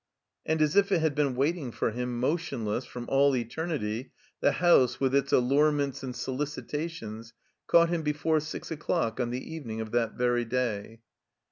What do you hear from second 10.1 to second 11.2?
very day.